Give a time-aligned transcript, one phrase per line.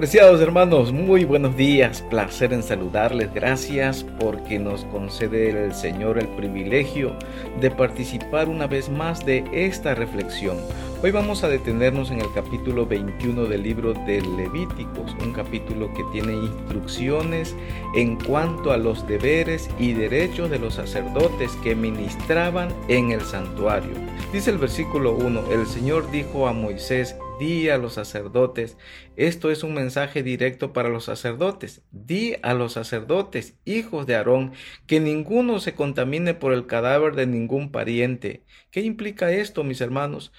[0.00, 6.26] Apreciados hermanos, muy buenos días, placer en saludarles, gracias porque nos concede el Señor el
[6.26, 7.14] privilegio
[7.60, 10.56] de participar una vez más de esta reflexión.
[11.02, 16.04] Hoy vamos a detenernos en el capítulo 21 del libro de Levíticos, un capítulo que
[16.12, 17.54] tiene instrucciones
[17.94, 23.92] en cuanto a los deberes y derechos de los sacerdotes que ministraban en el santuario.
[24.32, 28.76] Dice el versículo 1, el Señor dijo a Moisés, di a los sacerdotes.
[29.16, 31.82] Esto es un mensaje directo para los sacerdotes.
[31.90, 34.52] Di a los sacerdotes, hijos de Aarón,
[34.86, 38.44] que ninguno se contamine por el cadáver de ningún pariente.
[38.70, 40.32] ¿Qué implica esto, mis hermanos?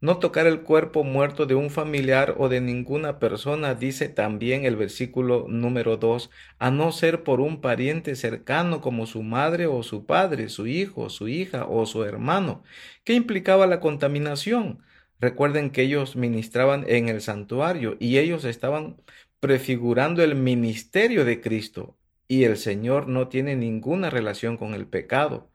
[0.00, 4.76] No tocar el cuerpo muerto de un familiar o de ninguna persona, dice también el
[4.76, 10.06] versículo número 2, a no ser por un pariente cercano como su madre o su
[10.06, 12.62] padre, su hijo, su hija o su hermano.
[13.04, 14.82] ¿Qué implicaba la contaminación?
[15.20, 18.96] Recuerden que ellos ministraban en el santuario y ellos estaban
[19.40, 21.96] prefigurando el ministerio de Cristo
[22.28, 25.50] y el Señor no tiene ninguna relación con el pecado,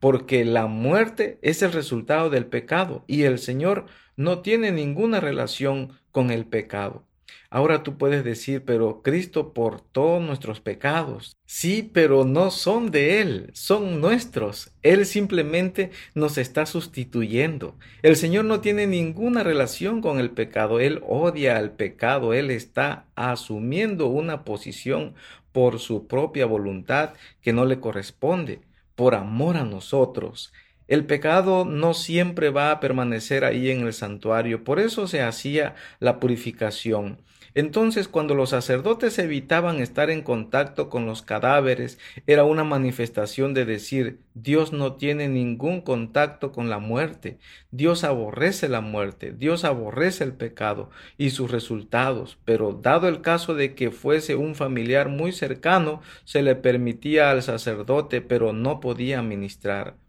[0.00, 5.98] porque la muerte es el resultado del pecado y el Señor no tiene ninguna relación
[6.10, 7.06] con el pecado.
[7.50, 11.36] Ahora tú puedes decir, pero Cristo portó nuestros pecados.
[11.46, 14.72] Sí, pero no son de Él, son nuestros.
[14.82, 17.76] Él simplemente nos está sustituyendo.
[18.02, 20.80] El Señor no tiene ninguna relación con el pecado.
[20.80, 22.34] Él odia al pecado.
[22.34, 25.14] Él está asumiendo una posición
[25.52, 28.60] por su propia voluntad que no le corresponde,
[28.96, 30.52] por amor a nosotros.
[30.86, 35.74] El pecado no siempre va a permanecer ahí en el santuario, por eso se hacía
[35.98, 37.18] la purificación.
[37.56, 43.64] Entonces, cuando los sacerdotes evitaban estar en contacto con los cadáveres, era una manifestación de
[43.64, 47.38] decir, Dios no tiene ningún contacto con la muerte,
[47.70, 53.54] Dios aborrece la muerte, Dios aborrece el pecado y sus resultados, pero dado el caso
[53.54, 59.22] de que fuese un familiar muy cercano, se le permitía al sacerdote, pero no podía
[59.22, 60.03] ministrar.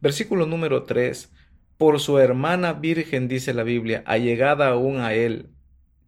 [0.00, 1.32] Versículo número 3.
[1.76, 5.50] Por su hermana virgen, dice la Biblia, allegada aún a él,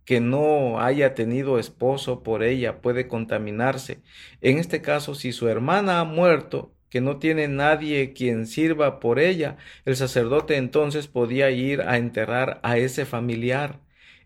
[0.04, 4.02] que no haya tenido esposo por ella puede contaminarse.
[4.40, 9.20] En este caso, si su hermana ha muerto, que no tiene nadie quien sirva por
[9.20, 13.80] ella, el sacerdote entonces podía ir a enterrar a ese familiar.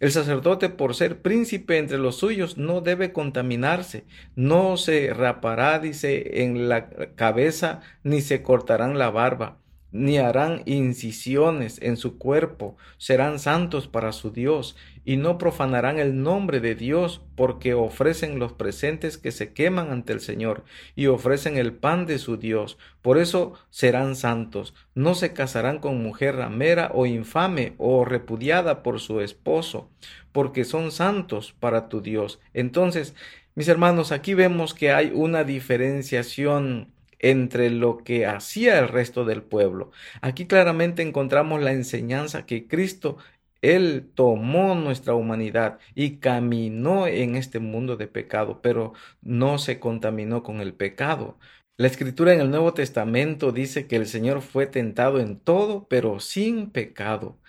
[0.04, 4.04] El sacerdote, por ser príncipe entre los suyos, no debe contaminarse,
[4.36, 9.63] no se rapará, dice, en la cabeza, ni se cortarán la barba
[9.94, 16.20] ni harán incisiones en su cuerpo, serán santos para su Dios, y no profanarán el
[16.20, 20.64] nombre de Dios, porque ofrecen los presentes que se queman ante el Señor,
[20.96, 22.76] y ofrecen el pan de su Dios.
[23.02, 24.74] Por eso serán santos.
[24.96, 29.90] No se casarán con mujer ramera o infame o repudiada por su esposo,
[30.32, 32.40] porque son santos para tu Dios.
[32.52, 33.14] Entonces,
[33.54, 36.93] mis hermanos, aquí vemos que hay una diferenciación
[37.24, 39.90] entre lo que hacía el resto del pueblo.
[40.20, 43.16] Aquí claramente encontramos la enseñanza que Cristo
[43.62, 48.92] él tomó nuestra humanidad y caminó en este mundo de pecado, pero
[49.22, 51.38] no se contaminó con el pecado.
[51.78, 56.20] La escritura en el Nuevo Testamento dice que el Señor fue tentado en todo, pero
[56.20, 57.40] sin pecado.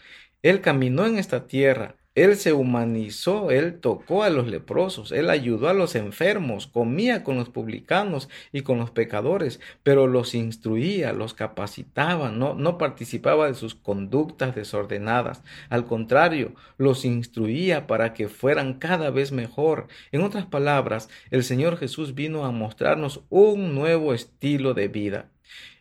[0.42, 5.68] Él caminó en esta tierra, él se humanizó, él tocó a los leprosos, él ayudó
[5.68, 11.34] a los enfermos, comía con los publicanos y con los pecadores, pero los instruía, los
[11.34, 15.44] capacitaba, no, no participaba de sus conductas desordenadas.
[15.70, 19.88] Al contrario, los instruía para que fueran cada vez mejor.
[20.14, 25.30] En otras palabras, el Señor Jesús vino a mostrarnos un nuevo estilo de vida.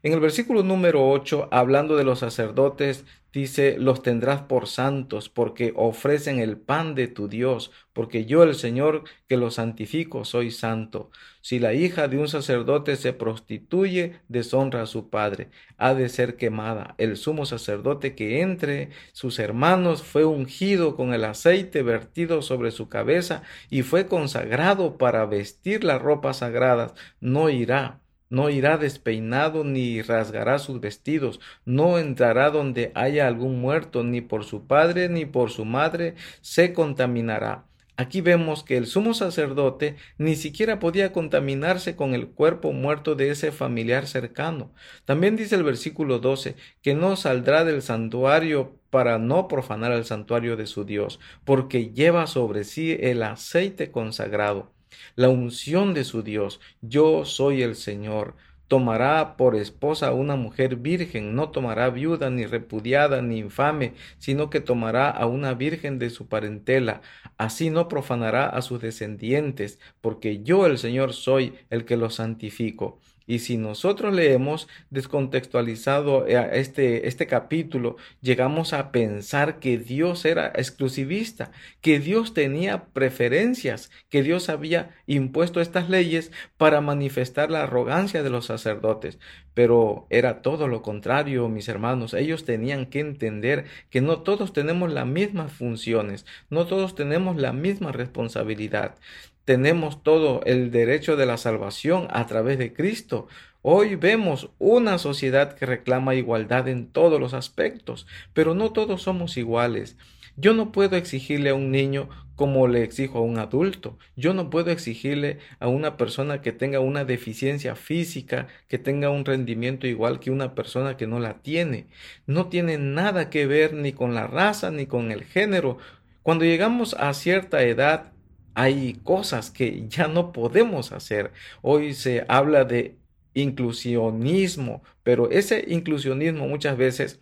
[0.02, 5.72] En el versículo número 8, hablando de los sacerdotes, dice, los tendrás por santos, porque
[5.76, 11.10] ofrecen el pan de tu Dios, porque yo el Señor que los santifico soy santo.
[11.40, 15.48] Si la hija de un sacerdote se prostituye, deshonra a su padre,
[15.78, 16.94] ha de ser quemada.
[16.98, 22.88] El sumo sacerdote que entre sus hermanos fue ungido con el aceite vertido sobre su
[22.88, 30.02] cabeza y fue consagrado para vestir las ropas sagradas, no irá no irá despeinado ni
[30.02, 35.50] rasgará sus vestidos, no entrará donde haya algún muerto, ni por su padre ni por
[35.50, 37.64] su madre se contaminará.
[37.96, 43.30] Aquí vemos que el sumo sacerdote ni siquiera podía contaminarse con el cuerpo muerto de
[43.30, 44.72] ese familiar cercano.
[45.04, 50.56] También dice el versículo 12 que no saldrá del santuario para no profanar el santuario
[50.56, 54.72] de su Dios, porque lleva sobre sí el aceite consagrado
[55.16, 56.60] la unción de su Dios.
[56.80, 58.36] Yo soy el Señor.
[58.66, 64.50] tomará por esposa a una mujer virgen, no tomará viuda, ni repudiada, ni infame, sino
[64.50, 67.02] que tomará a una virgen de su parentela.
[67.36, 73.00] Así no profanará a sus descendientes, porque yo el Señor soy el que los santifico.
[73.26, 81.50] Y si nosotros leemos descontextualizado este, este capítulo, llegamos a pensar que Dios era exclusivista,
[81.80, 88.30] que Dios tenía preferencias, que Dios había impuesto estas leyes para manifestar la arrogancia de
[88.30, 89.18] los sacerdotes.
[89.54, 92.12] Pero era todo lo contrario, mis hermanos.
[92.12, 97.52] Ellos tenían que entender que no todos tenemos las mismas funciones, no todos tenemos la
[97.52, 98.96] misma responsabilidad
[99.44, 103.28] tenemos todo el derecho de la salvación a través de Cristo.
[103.62, 109.36] Hoy vemos una sociedad que reclama igualdad en todos los aspectos, pero no todos somos
[109.36, 109.96] iguales.
[110.36, 113.98] Yo no puedo exigirle a un niño como le exijo a un adulto.
[114.16, 119.24] Yo no puedo exigirle a una persona que tenga una deficiencia física, que tenga un
[119.24, 121.86] rendimiento igual que una persona que no la tiene.
[122.26, 125.78] No tiene nada que ver ni con la raza ni con el género.
[126.22, 128.13] Cuando llegamos a cierta edad,
[128.54, 131.32] hay cosas que ya no podemos hacer.
[131.62, 132.96] Hoy se habla de
[133.34, 137.20] inclusionismo, pero ese inclusionismo muchas veces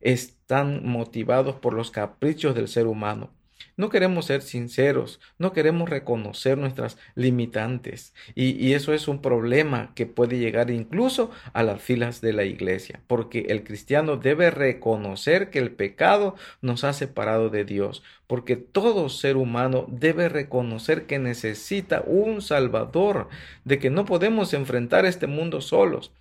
[0.00, 3.30] están motivados por los caprichos del ser humano.
[3.80, 10.04] No queremos ser sinceros, no queremos reconocer nuestras limitantes y, eso es un problema que
[10.04, 15.60] puede llegar incluso a las filas de la iglesia, porque el cristiano debe reconocer que
[15.60, 22.02] el pecado nos ha separado de Dios, porque todo ser humano debe reconocer que necesita
[22.06, 23.30] un Salvador,
[23.64, 26.12] de que no podemos enfrentar este mundo solos.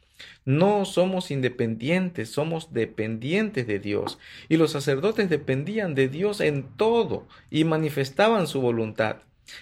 [0.46, 4.20] No somos independientes, somos dependientes de Dios.
[4.48, 9.18] Y los sacerdotes dependían de Dios en todo y manifestaban su voluntad.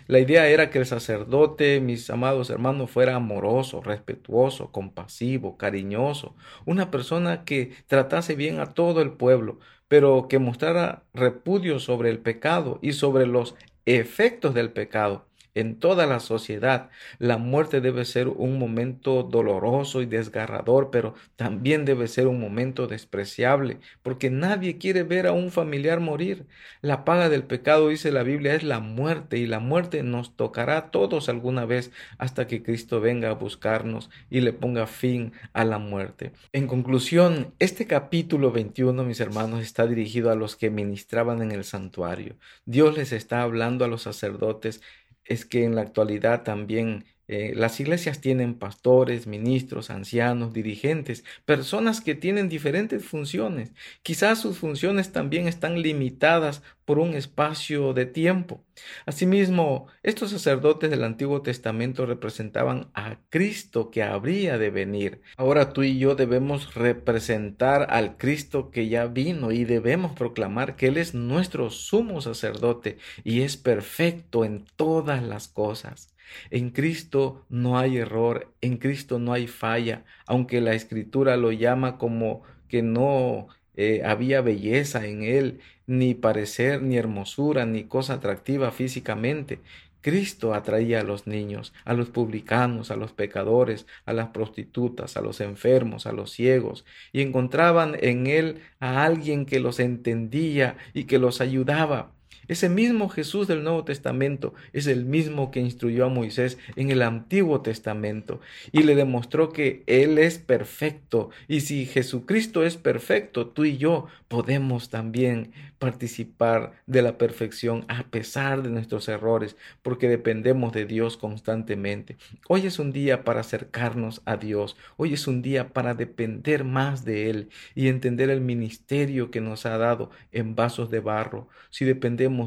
[0.08, 6.92] La idea era que el sacerdote, mis amados hermanos, fuera amoroso, respetuoso, compasivo, cariñoso, una
[6.92, 12.80] persona que tratase bien a todo el pueblo, pero que mostrara repudio sobre el pecado
[12.82, 13.56] y sobre los
[13.86, 15.27] efectos del pecado
[15.60, 16.90] en toda la sociedad.
[17.18, 22.88] La muerte debe ser un momento doloroso y desgarrador, pero también debe ser un momento
[22.88, 26.46] despreciable, porque nadie quiere ver a un familiar morir.
[26.82, 30.78] La paga del pecado, dice la Biblia, es la muerte, y la muerte nos tocará
[30.78, 35.66] a todos alguna vez hasta que Cristo venga a buscarnos y le ponga fin a
[35.66, 36.34] la muerte.
[36.54, 41.64] En conclusión, este capítulo 21, mis hermanos, está dirigido a los que ministraban en el
[41.64, 42.36] santuario.
[42.66, 44.82] Dios les está hablando a los sacerdotes
[45.28, 52.00] es que en la actualidad también eh, las iglesias tienen pastores, ministros, ancianos, dirigentes, personas
[52.02, 53.74] que tienen diferentes funciones.
[54.02, 58.64] Quizás sus funciones también están limitadas por un espacio de tiempo.
[59.06, 65.22] Asimismo, estos sacerdotes del Antiguo Testamento representaban a Cristo que habría de venir.
[65.36, 70.88] Ahora tú y yo debemos representar al Cristo que ya vino y debemos proclamar que
[70.88, 76.14] Él es nuestro sumo sacerdote y es perfecto en todas las cosas.
[76.52, 81.98] En Cristo no hay error, en Cristo no hay falla, aunque la escritura lo llama
[81.98, 88.72] como que no eh, había belleza en él, ni parecer, ni hermosura, ni cosa atractiva
[88.72, 89.60] físicamente.
[90.02, 95.22] Cristo atraía a los niños, a los publicanos, a los pecadores, a las prostitutas, a
[95.22, 101.06] los enfermos, a los ciegos, y encontraban en él a alguien que los entendía y
[101.06, 102.14] que los ayudaba.
[102.48, 107.02] Ese mismo Jesús del Nuevo Testamento es el mismo que instruyó a Moisés en el
[107.02, 108.40] Antiguo Testamento
[108.72, 111.30] y le demostró que Él es perfecto.
[111.48, 118.04] Y si Jesucristo es perfecto, tú y yo podemos también participar de la perfección a
[118.04, 122.18] pesar de nuestros errores, porque dependemos de Dios constantemente.
[122.48, 127.06] Hoy es un día para acercarnos a Dios, hoy es un día para depender más
[127.06, 131.48] de Él y entender el ministerio que nos ha dado en vasos de barro.
[131.70, 131.86] Si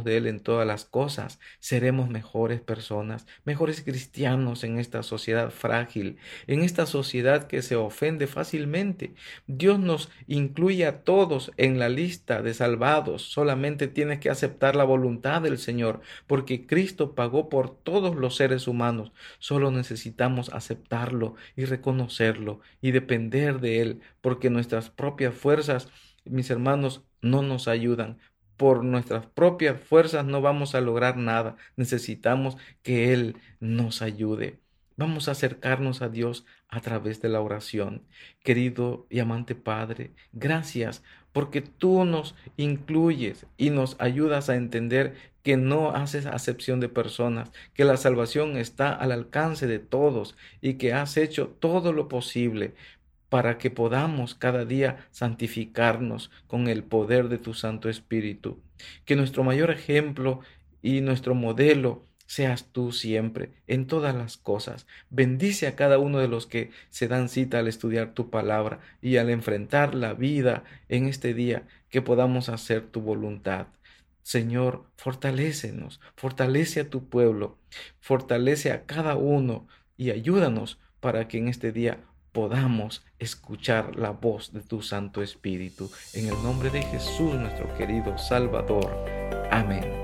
[0.04, 6.18] de Él en todas las cosas, seremos mejores personas, mejores cristianos en esta sociedad frágil,
[6.46, 9.14] en esta sociedad que se ofende fácilmente.
[9.46, 14.84] Dios nos incluye a todos en la lista de salvados solamente tienes que aceptar la
[14.84, 19.12] voluntad del Señor, porque Cristo pagó por todos los seres humanos.
[19.38, 25.88] Solo necesitamos aceptarlo y reconocerlo y depender de Él, porque nuestras propias fuerzas,
[26.24, 28.18] mis hermanos, no nos ayudan.
[28.60, 31.56] Por nuestras propias fuerzas no vamos a lograr nada.
[31.76, 34.60] Necesitamos que Él nos ayude.
[34.98, 38.02] Vamos a acercarnos a Dios a través de la oración.
[38.44, 41.02] Querido y amante Padre, gracias
[41.32, 47.50] porque tú nos incluyes y nos ayudas a entender que no haces acepción de personas,
[47.72, 52.74] que la salvación está al alcance de todos y que has hecho todo lo posible
[53.30, 58.60] para que podamos cada día santificarnos con el poder de tu Santo Espíritu.
[59.06, 60.40] Que nuestro mayor ejemplo
[60.82, 64.86] y nuestro modelo seas tú siempre, en todas las cosas.
[65.10, 69.16] Bendice a cada uno de los que se dan cita al estudiar tu palabra y
[69.16, 73.66] al enfrentar la vida en este día, que podamos hacer tu voluntad.
[74.22, 77.58] Señor, fortalécenos, fortalece a tu pueblo,
[77.98, 81.98] fortalece a cada uno y ayúdanos para que en este día
[82.32, 85.90] podamos escuchar la voz de tu Santo Espíritu.
[86.14, 88.94] En el nombre de Jesús, nuestro querido Salvador.
[89.50, 89.99] Amén.